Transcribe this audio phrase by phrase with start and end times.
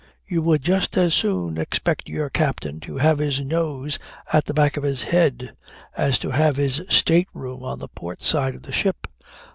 [0.25, 3.99] You would just as soon expect your captain to have his nose
[4.33, 5.55] at the back of his head
[5.95, 9.05] as to have his state room on the port side of the ship.